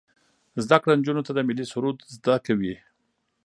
زده 0.63 0.77
کړه 0.81 0.93
نجونو 0.99 1.25
ته 1.27 1.31
د 1.33 1.39
ملي 1.47 1.65
سرود 1.71 1.97
زده 2.15 2.35
کوي. 2.45 2.75